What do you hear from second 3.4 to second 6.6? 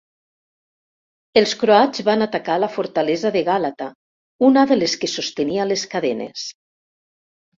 Gàlata, una de les que sostenia les cadenes.